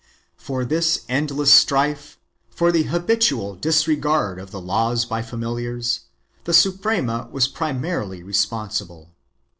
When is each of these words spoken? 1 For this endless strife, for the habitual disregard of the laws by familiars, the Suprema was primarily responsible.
1 0.01 0.07
For 0.43 0.65
this 0.65 1.01
endless 1.07 1.53
strife, 1.53 2.17
for 2.49 2.71
the 2.71 2.85
habitual 2.89 3.53
disregard 3.53 4.39
of 4.39 4.49
the 4.49 4.59
laws 4.59 5.05
by 5.05 5.21
familiars, 5.21 6.05
the 6.45 6.53
Suprema 6.55 7.29
was 7.31 7.47
primarily 7.47 8.23
responsible. 8.23 9.11